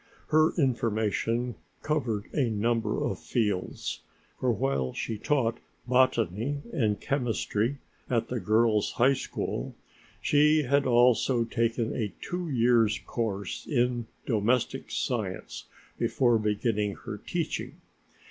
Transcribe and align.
Her 0.29 0.49
information 0.57 1.53
covered 1.83 2.25
a 2.33 2.49
number 2.49 3.03
of 3.05 3.19
fields, 3.19 4.01
for 4.39 4.51
while 4.51 4.93
she 4.93 5.19
taught 5.19 5.59
botany 5.87 6.63
and 6.73 6.99
chemistry 6.99 7.77
at 8.09 8.27
the 8.27 8.39
Girls' 8.39 8.93
High 8.93 9.13
School, 9.13 9.75
she 10.19 10.63
had 10.63 10.87
also 10.87 11.43
taken 11.43 11.95
a 11.95 12.13
two 12.19 12.49
years' 12.49 12.99
course 13.05 13.67
in 13.67 14.07
domestic 14.25 14.89
science 14.89 15.65
before 15.99 16.39
beginning 16.39 16.95
her 17.05 17.17
teaching. 17.19 17.79